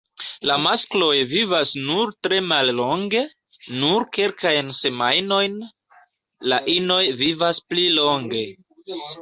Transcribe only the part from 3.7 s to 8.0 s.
nur kelkajn semajnojn, la inoj vivas pli